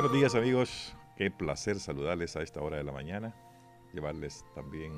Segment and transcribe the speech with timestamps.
[0.00, 3.34] Buenos días amigos, qué placer saludarles a esta hora de la mañana,
[3.92, 4.94] llevarles también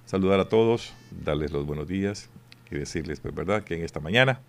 [0.04, 2.28] Saludar a todos, darles los buenos días
[2.70, 4.42] y decirles, pues verdad, que en esta mañana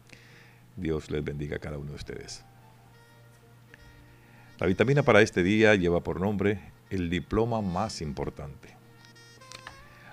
[0.78, 2.46] Dios les bendiga a cada uno de ustedes.
[4.60, 6.60] La vitamina para este día lleva por nombre
[6.90, 8.78] el diploma más importante.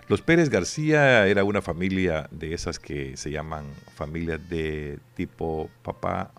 [0.09, 3.65] Los Pérez García era una familia de esas que se llaman
[3.95, 6.31] familias de tipo papá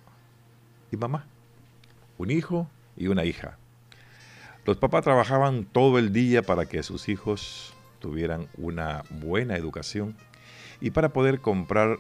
[0.92, 1.26] y mamá.
[2.18, 3.58] Un hijo y una hija.
[4.66, 10.16] Los papás trabajaban todo el día para que sus hijos tuvieran una buena educación
[10.80, 11.98] y para poder comprar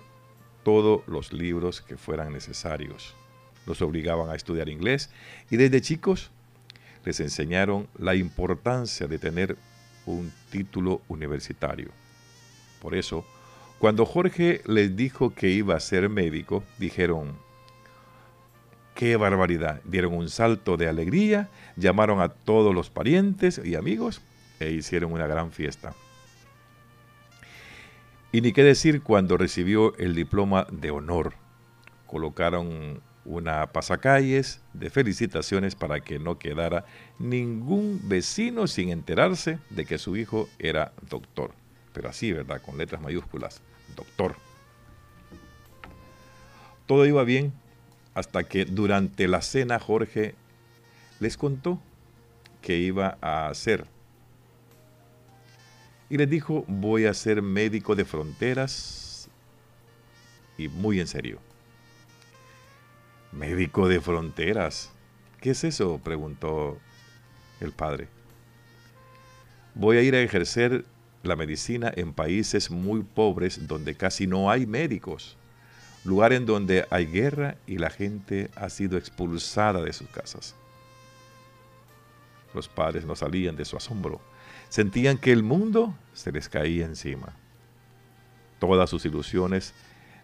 [0.65, 3.13] todos los libros que fueran necesarios.
[3.67, 5.11] Los obligaban a estudiar inglés
[5.51, 6.31] y desde chicos
[7.05, 9.57] les enseñaron la importancia de tener
[10.07, 11.89] un título universitario.
[12.81, 13.23] Por eso,
[13.77, 17.37] cuando Jorge les dijo que iba a ser médico, dijeron,
[18.95, 19.81] ¡qué barbaridad!
[19.83, 24.21] Dieron un salto de alegría, llamaron a todos los parientes y amigos
[24.59, 25.93] e hicieron una gran fiesta.
[28.35, 31.35] Y ni qué decir cuando recibió el diploma de honor.
[32.05, 36.83] Colocaron una pasacalles de felicitaciones para que no quedara
[37.17, 41.51] ningún vecino sin enterarse de que su hijo era doctor.
[41.93, 42.61] Pero así, ¿verdad?
[42.61, 43.61] Con letras mayúsculas.
[43.95, 44.35] Doctor.
[46.87, 47.53] Todo iba bien
[48.15, 50.35] hasta que durante la cena Jorge
[51.21, 51.79] les contó
[52.61, 53.85] que iba a hacer.
[56.09, 59.29] Y les dijo, voy a ser médico de fronteras
[60.57, 61.39] y muy en serio.
[63.31, 64.91] Médico de fronteras.
[65.41, 65.99] ¿Qué es eso?
[66.03, 66.77] preguntó
[67.59, 68.07] el padre.
[69.73, 70.85] Voy a ir a ejercer
[71.23, 75.35] la medicina en países muy pobres donde casi no hay médicos,
[76.03, 80.55] lugar en donde hay guerra y la gente ha sido expulsada de sus casas.
[82.53, 84.21] Los padres no salían de su asombro,
[84.69, 87.33] sentían que el mundo se les caía encima.
[88.59, 89.73] Todas sus ilusiones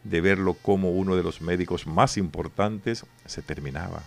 [0.03, 4.01] de verlo como uno de los médicos más importantes se terminaba.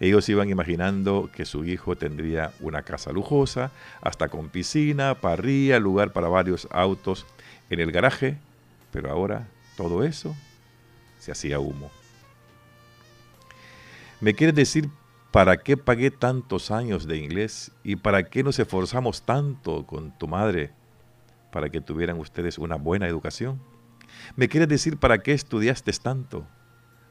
[0.00, 6.12] Ellos iban imaginando que su hijo tendría una casa lujosa, hasta con piscina, parrilla, lugar
[6.12, 7.26] para varios autos
[7.70, 8.36] en el garaje,
[8.92, 9.46] pero ahora
[9.76, 10.34] todo eso
[11.20, 11.90] se hacía humo.
[14.20, 14.88] ¿Me quieres decir
[15.34, 20.28] para qué pagué tantos años de inglés y para qué nos esforzamos tanto con tu
[20.28, 20.70] madre
[21.50, 23.60] para que tuvieran ustedes una buena educación?
[24.36, 26.46] ¿Me quieres decir para qué estudiaste tanto?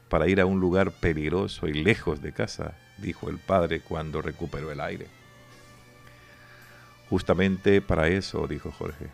[0.08, 4.72] Para ir a un lugar peligroso y lejos de casa, dijo el padre cuando recuperó
[4.72, 5.06] el aire.
[7.10, 9.08] Justamente para eso, dijo Jorge.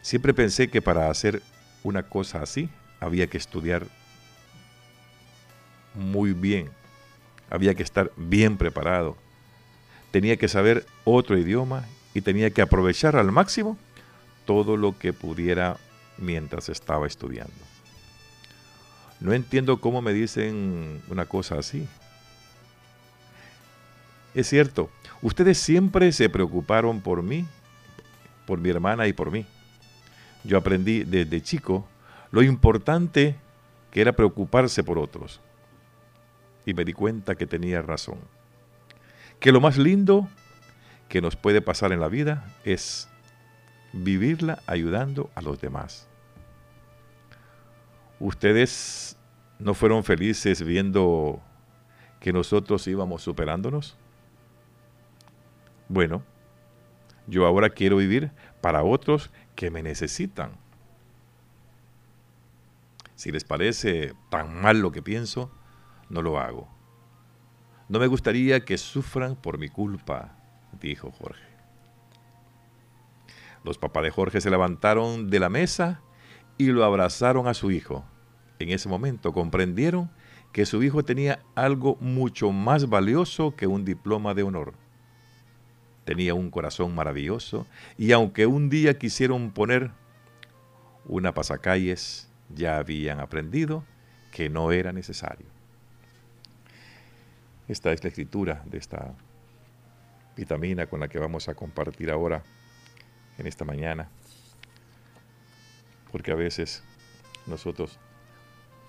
[0.00, 1.42] Siempre pensé que para hacer
[1.82, 3.84] una cosa así había que estudiar
[5.96, 6.70] muy bien,
[7.50, 9.16] había que estar bien preparado,
[10.10, 11.84] tenía que saber otro idioma
[12.14, 13.76] y tenía que aprovechar al máximo
[14.44, 15.76] todo lo que pudiera
[16.18, 17.52] mientras estaba estudiando.
[19.20, 21.86] No entiendo cómo me dicen una cosa así.
[24.34, 24.90] Es cierto,
[25.22, 27.46] ustedes siempre se preocuparon por mí,
[28.46, 29.46] por mi hermana y por mí.
[30.44, 31.86] Yo aprendí desde chico
[32.30, 33.36] lo importante
[33.90, 35.40] que era preocuparse por otros.
[36.66, 38.18] Y me di cuenta que tenía razón.
[39.40, 40.28] Que lo más lindo
[41.08, 43.08] que nos puede pasar en la vida es
[43.92, 46.08] vivirla ayudando a los demás.
[48.18, 49.16] ¿Ustedes
[49.58, 51.40] no fueron felices viendo
[52.20, 53.96] que nosotros íbamos superándonos?
[55.88, 56.22] Bueno,
[57.26, 60.52] yo ahora quiero vivir para otros que me necesitan.
[63.14, 65.50] Si les parece tan mal lo que pienso,
[66.08, 66.68] no lo hago.
[67.88, 70.36] No me gustaría que sufran por mi culpa,
[70.80, 71.44] dijo Jorge.
[73.64, 76.00] Los papás de Jorge se levantaron de la mesa
[76.58, 78.04] y lo abrazaron a su hijo.
[78.58, 80.10] En ese momento comprendieron
[80.52, 84.74] que su hijo tenía algo mucho más valioso que un diploma de honor.
[86.04, 87.66] Tenía un corazón maravilloso
[87.98, 89.90] y aunque un día quisieron poner
[91.04, 93.84] una pasacalles, ya habían aprendido
[94.32, 95.55] que no era necesario.
[97.68, 99.14] Esta es la escritura de esta
[100.36, 102.44] vitamina con la que vamos a compartir ahora
[103.38, 104.08] en esta mañana.
[106.12, 106.84] Porque a veces
[107.46, 107.98] nosotros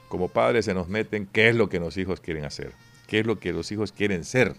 [0.10, 2.72] como padres se nos meten qué es lo que los hijos quieren hacer,
[3.08, 4.56] qué es lo que los hijos quieren ser,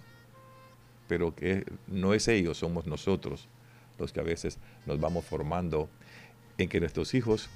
[1.07, 3.49] pero que no es ellos, somos nosotros
[3.99, 5.89] los que a veces nos vamos formando
[6.59, 7.49] en que nuestros hijos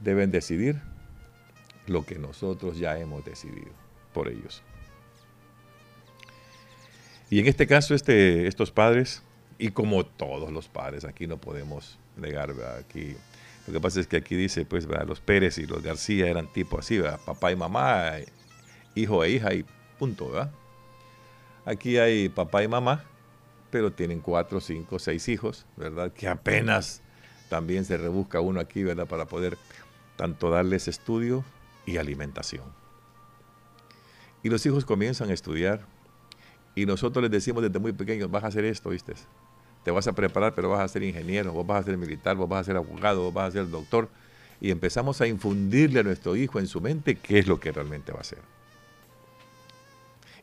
[0.00, 0.80] deben decidir
[1.86, 3.87] lo que nosotros ya hemos decidido
[4.18, 4.64] por ellos.
[7.30, 9.22] Y en este caso, este, estos padres,
[9.58, 13.14] y como todos los padres, aquí no podemos negar, aquí
[13.68, 16.80] lo que pasa es que aquí dice, pues, los Pérez y los García eran tipo
[16.80, 18.14] así, papá y mamá,
[18.96, 19.64] hijo e hija y
[20.00, 20.50] punto, ¿verdad?
[21.64, 23.04] Aquí hay papá y mamá,
[23.70, 26.12] pero tienen cuatro, cinco, seis hijos, ¿verdad?
[26.12, 27.02] Que apenas
[27.48, 29.06] también se rebusca uno aquí, ¿verdad?
[29.06, 29.58] Para poder
[30.16, 31.44] tanto darles estudio
[31.86, 32.87] y alimentación.
[34.42, 35.84] Y los hijos comienzan a estudiar
[36.74, 39.14] y nosotros les decimos desde muy pequeños, vas a hacer esto, ¿viste?
[39.84, 42.48] Te vas a preparar, pero vas a ser ingeniero, vos vas a ser militar, vos
[42.48, 44.08] vas a ser abogado, vos vas a ser doctor.
[44.60, 48.12] Y empezamos a infundirle a nuestro hijo en su mente qué es lo que realmente
[48.12, 48.38] va a hacer.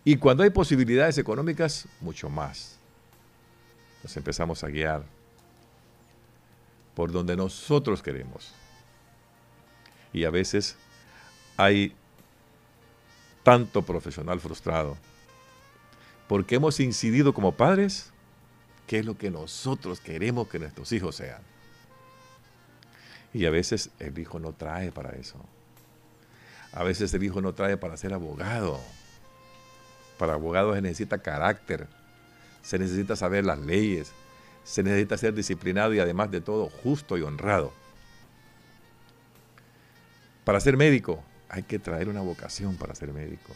[0.04, 2.78] Y cuando hay posibilidades económicas, mucho más.
[4.04, 5.04] Nos empezamos a guiar
[6.96, 8.54] por donde nosotros queremos.
[10.14, 10.78] Y a veces
[11.58, 11.96] hay
[13.46, 14.98] tanto profesional frustrado
[16.28, 18.12] porque hemos incidido como padres
[18.88, 21.42] qué es lo que nosotros queremos que nuestros hijos sean.
[23.34, 25.38] Y a veces el hijo no trae para eso.
[26.74, 28.80] A veces el hijo no trae para ser abogado.
[30.18, 31.88] Para abogado se necesita carácter,
[32.64, 34.12] se necesita saber las leyes,
[34.64, 37.72] se necesita ser disciplinado y además de todo justo y honrado.
[40.44, 43.54] Para ser médico hay que traer una vocación para ser médico.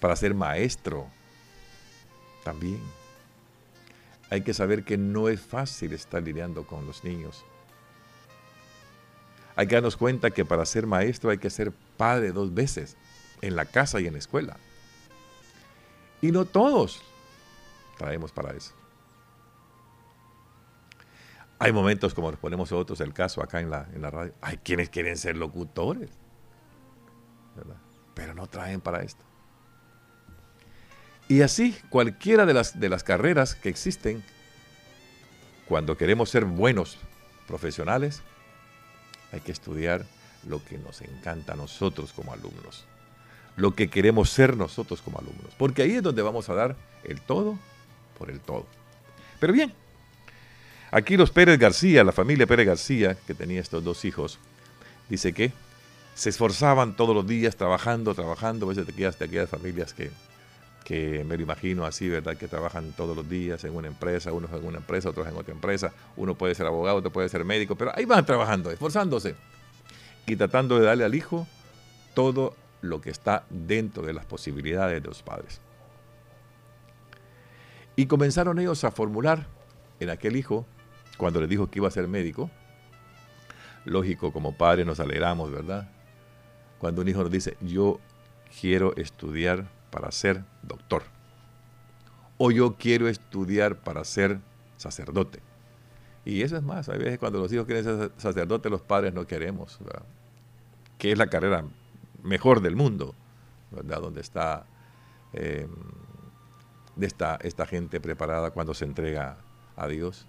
[0.00, 1.06] Para ser maestro
[2.44, 2.80] también.
[4.30, 7.44] Hay que saber que no es fácil estar lidiando con los niños.
[9.56, 12.96] Hay que darnos cuenta que para ser maestro hay que ser padre dos veces,
[13.42, 14.56] en la casa y en la escuela.
[16.22, 17.02] Y no todos
[17.98, 18.72] traemos para eso.
[21.62, 24.32] Hay momentos como nos ponemos nosotros el caso acá en la, en la radio.
[24.40, 26.10] Hay quienes quieren ser locutores,
[28.14, 29.22] pero no traen para esto.
[31.28, 34.24] Y así, cualquiera de las, de las carreras que existen,
[35.68, 36.96] cuando queremos ser buenos
[37.46, 38.22] profesionales,
[39.30, 40.06] hay que estudiar
[40.48, 42.86] lo que nos encanta a nosotros como alumnos,
[43.56, 46.74] lo que queremos ser nosotros como alumnos, porque ahí es donde vamos a dar
[47.04, 47.58] el todo
[48.18, 48.66] por el todo.
[49.38, 49.74] Pero bien,
[50.90, 54.38] aquí los Pérez García, la familia Pérez García, que tenía estos dos hijos,
[55.08, 55.52] dice que
[56.14, 60.10] se esforzaban todos los días trabajando, trabajando, a veces de aquellas, de aquellas familias que
[60.90, 62.36] que me lo imagino así, ¿verdad?
[62.36, 65.54] Que trabajan todos los días en una empresa, unos en una empresa, otros en otra
[65.54, 69.36] empresa, uno puede ser abogado, otro puede ser médico, pero ahí van trabajando, esforzándose
[70.26, 71.46] y tratando de darle al hijo
[72.14, 75.60] todo lo que está dentro de las posibilidades de los padres.
[77.96, 79.46] Y comenzaron ellos a formular
[80.00, 80.66] en aquel hijo,
[81.20, 82.50] cuando le dijo que iba a ser médico,
[83.84, 85.90] lógico, como padre nos alegramos, ¿verdad?
[86.78, 88.00] Cuando un hijo nos dice, yo
[88.58, 91.02] quiero estudiar para ser doctor.
[92.38, 94.40] O yo quiero estudiar para ser
[94.78, 95.40] sacerdote.
[96.24, 99.26] Y eso es más, a veces cuando los hijos quieren ser sacerdote, los padres no
[99.26, 99.78] queremos,
[100.96, 101.66] que es la carrera
[102.22, 103.14] mejor del mundo,
[103.70, 104.00] ¿verdad?
[104.00, 104.64] donde está,
[105.34, 105.68] eh,
[106.98, 109.36] esta, esta gente preparada cuando se entrega
[109.76, 110.26] a Dios,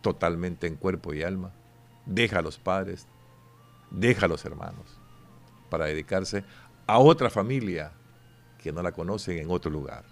[0.00, 1.52] totalmente en cuerpo y alma,
[2.06, 3.06] deja a los padres,
[3.90, 4.98] deja a los hermanos,
[5.68, 6.44] para dedicarse
[6.86, 7.92] a otra familia
[8.58, 10.04] que no la conocen en otro lugar,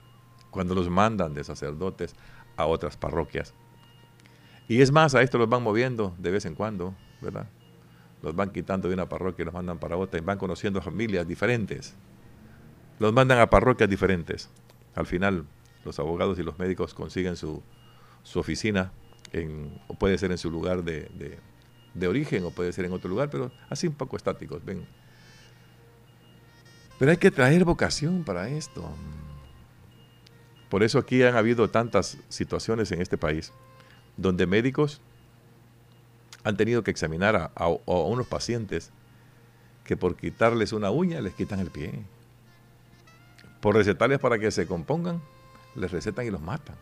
[0.50, 2.14] cuando los mandan de sacerdotes
[2.56, 3.54] a otras parroquias.
[4.68, 7.48] Y es más, a esto los van moviendo de vez en cuando, ¿verdad?
[8.22, 11.26] Los van quitando de una parroquia y los mandan para otra y van conociendo familias
[11.26, 11.94] diferentes.
[12.98, 14.50] Los mandan a parroquias diferentes.
[14.94, 15.46] Al final,
[15.84, 17.62] los abogados y los médicos consiguen su,
[18.34, 18.92] oficina,
[19.86, 21.38] o puede ser en su lugar de,
[21.94, 24.86] de origen o puede ser en otro lugar, pero así un poco estáticos, ven
[26.98, 28.88] pero hay que traer vocación para esto.
[30.68, 33.52] Por eso aquí han habido tantas situaciones en este país
[34.16, 35.00] donde médicos
[36.42, 38.90] han tenido que examinar a, unos pacientes
[39.84, 42.04] que por quitarles una uña les quitan el pie.
[43.60, 45.22] Por recetarles para que se compongan,
[45.74, 46.76] les recetan y los matan.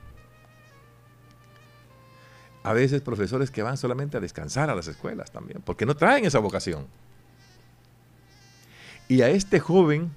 [2.66, 6.24] A veces profesores que van solamente a descansar a las escuelas también, porque no traen
[6.24, 6.88] esa vocación.
[9.06, 10.10] Y a este joven,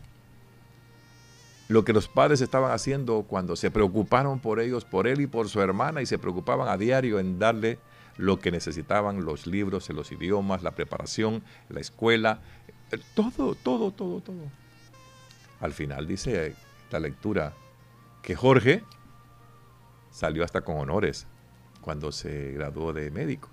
[1.67, 5.47] lo que los padres estaban haciendo cuando se preocuparon por ellos, por él y por
[5.47, 7.77] su hermana, y se preocupaban a diario en darle
[8.17, 12.39] lo que necesitaban, los libros, los idiomas, la preparación, la escuela,
[13.13, 14.41] todo, todo, todo, todo.
[15.61, 16.55] Al final dice
[16.89, 17.53] la lectura
[18.23, 18.83] que Jorge
[20.09, 21.27] salió hasta con honores
[21.89, 23.49] cuando se graduó de médico.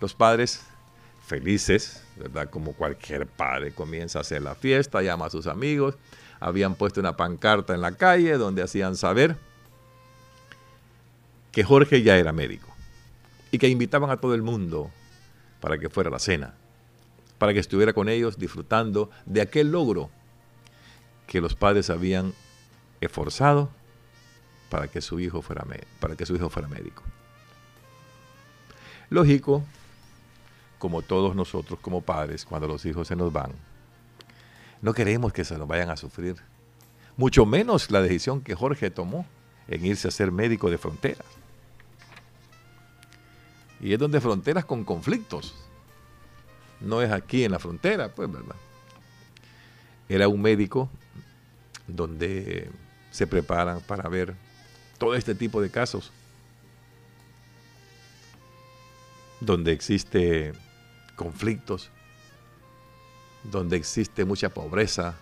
[0.00, 0.62] Los padres
[1.26, 2.48] felices, ¿verdad?
[2.48, 5.96] Como cualquier padre comienza a hacer la fiesta, llama a sus amigos,
[6.38, 9.34] habían puesto una pancarta en la calle donde hacían saber
[11.50, 12.68] que Jorge ya era médico
[13.50, 14.88] y que invitaban a todo el mundo
[15.60, 16.54] para que fuera a la cena,
[17.36, 20.08] para que estuviera con ellos disfrutando de aquel logro
[21.26, 22.32] que los padres habían
[23.00, 23.70] esforzado
[24.70, 25.64] para que su hijo fuera,
[26.00, 27.02] para que su hijo fuera médico.
[29.08, 29.64] Lógico,
[30.78, 33.52] como todos nosotros como padres, cuando los hijos se nos van,
[34.82, 36.36] no queremos que se nos vayan a sufrir.
[37.16, 39.26] Mucho menos la decisión que Jorge tomó
[39.68, 41.26] en irse a ser médico de fronteras.
[43.80, 45.54] Y es donde fronteras con conflictos.
[46.80, 48.56] No es aquí en la frontera, pues, ¿verdad?
[50.08, 50.90] Era un médico
[51.86, 52.70] donde
[53.10, 54.34] se preparan para ver
[54.98, 56.12] todo este tipo de casos.
[59.40, 60.52] Donde existe
[61.16, 61.90] conflictos,
[63.44, 65.14] donde existe mucha pobreza,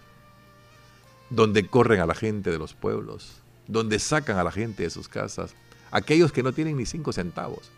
[1.31, 5.09] donde corren a la gente de los pueblos, donde sacan a la gente de sus
[5.09, 5.55] casas,
[5.91, 7.71] aquellos que no tienen ni cinco centavos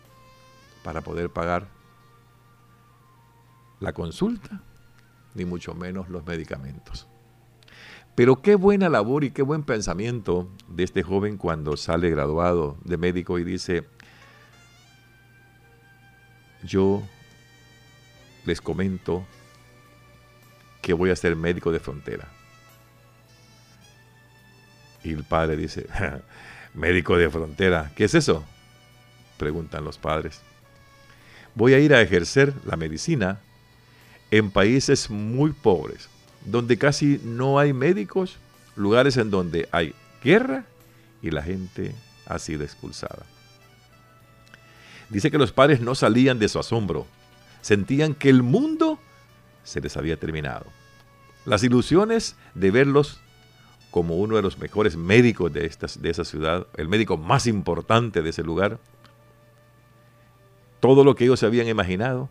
[0.83, 1.67] para poder pagar
[3.81, 4.62] la consulta,
[5.35, 7.07] ni mucho menos los medicamentos.
[8.16, 12.96] Pero qué buena labor y qué buen pensamiento de este joven cuando sale graduado de
[12.96, 13.85] médico y dice,
[16.64, 17.02] yo
[18.46, 19.26] les comento
[20.80, 22.26] que voy a ser médico de frontera.
[25.04, 25.87] Y el padre dice,
[26.75, 28.42] médico de frontera, ¿qué es eso?
[29.37, 30.40] Preguntan los padres.
[31.54, 33.40] Voy a ir a ejercer la medicina
[34.30, 36.08] en países muy pobres,
[36.47, 38.38] donde casi no hay médicos,
[38.76, 40.65] lugares en donde hay guerra
[41.21, 41.95] y la gente
[42.26, 43.26] ha sido expulsada.
[45.11, 47.07] Dice que los padres no salían de su asombro,
[47.61, 48.99] sentían que el mundo
[49.65, 50.67] se les había terminado.
[51.45, 53.21] Las ilusiones de verlos
[53.91, 55.61] como uno de los mejores médicos de,
[56.00, 58.79] de esa ciudad, el médico más importante de ese lugar,
[60.81, 62.29] todo lo que ellos habían imaginado,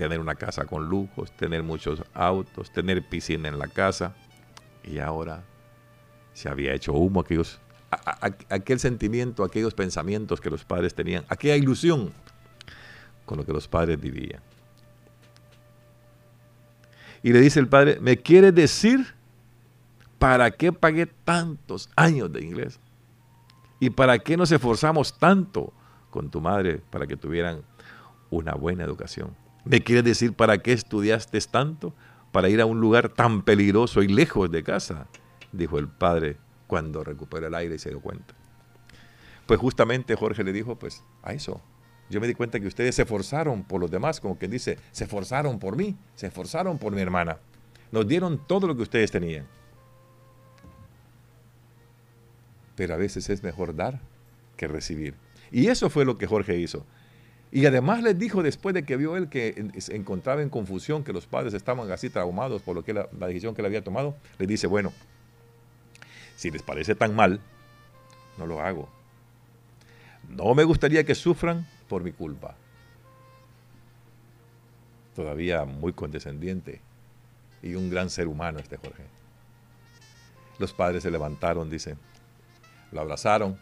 [0.00, 4.14] tener una casa con lujos, tener muchos autos, tener piscina en la casa,
[4.82, 5.44] y ahora
[6.32, 7.60] se había hecho humo aquellos,
[8.48, 12.14] aquel sentimiento, aquellos pensamientos que los padres tenían, aquella ilusión
[13.26, 14.40] con lo que los padres vivían.
[17.22, 19.14] Y le dice el padre, ¿me quiere decir
[20.18, 22.80] para qué pagué tantos años de inglés?
[23.78, 25.74] ¿Y para qué nos esforzamos tanto
[26.08, 27.60] con tu madre para que tuvieran
[28.30, 29.36] una buena educación?
[29.64, 31.94] ¿Me quiere decir para qué estudiaste tanto?
[32.32, 35.08] Para ir a un lugar tan peligroso y lejos de casa,
[35.52, 36.36] dijo el padre
[36.66, 38.34] cuando recuperó el aire y se dio cuenta.
[39.46, 41.60] Pues justamente Jorge le dijo, pues a eso,
[42.08, 45.04] yo me di cuenta que ustedes se esforzaron por los demás, como quien dice, se
[45.04, 47.38] esforzaron por mí, se esforzaron por mi hermana.
[47.92, 49.46] Nos dieron todo lo que ustedes tenían.
[52.76, 54.00] Pero a veces es mejor dar
[54.56, 55.14] que recibir.
[55.52, 56.84] Y eso fue lo que Jorge hizo.
[57.52, 61.12] Y además les dijo después de que vio él que se encontraba en confusión, que
[61.12, 64.14] los padres estaban así traumados por lo que la, la decisión que él había tomado,
[64.38, 64.92] le dice, bueno,
[66.36, 67.40] si les parece tan mal,
[68.38, 68.88] no lo hago.
[70.28, 72.54] No me gustaría que sufran por mi culpa.
[75.16, 76.80] Todavía muy condescendiente
[77.62, 79.02] y un gran ser humano este Jorge.
[80.58, 81.96] Los padres se levantaron, dice,
[82.92, 83.58] lo abrazaron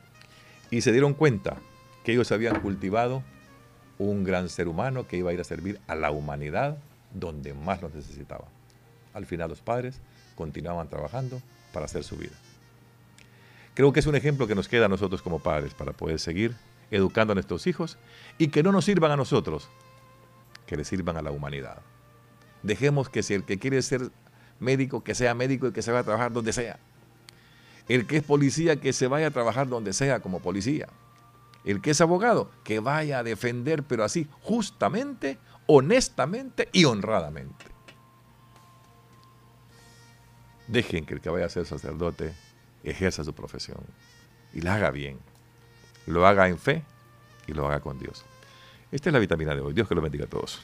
[0.70, 1.56] y se dieron cuenta
[2.04, 3.22] que ellos habían cultivado
[3.98, 6.78] un gran ser humano que iba a ir a servir a la humanidad
[7.12, 8.46] donde más lo necesitaba.
[9.14, 10.00] Al final los padres
[10.36, 11.40] continuaban trabajando
[11.72, 12.34] para hacer su vida.
[13.74, 16.54] Creo que es un ejemplo que nos queda a nosotros como padres para poder seguir
[16.90, 17.98] educando a nuestros hijos
[18.38, 19.68] y que no nos sirvan a nosotros,
[20.66, 21.78] que le sirvan a la humanidad.
[22.62, 24.10] Dejemos que si el que quiere ser
[24.58, 26.78] médico, que sea médico y que se vaya a trabajar donde sea.
[27.88, 30.88] El que es policía, que se vaya a trabajar donde sea como policía.
[31.64, 37.66] El que es abogado, que vaya a defender, pero así, justamente, honestamente y honradamente.
[40.66, 42.34] Dejen que el que vaya a ser sacerdote
[42.84, 43.80] ejerza su profesión
[44.52, 45.18] y la haga bien
[46.08, 46.82] lo haga en fe
[47.46, 48.24] y lo haga con Dios.
[48.90, 49.74] Esta es la vitamina de hoy.
[49.74, 50.60] Dios que lo bendiga a todos.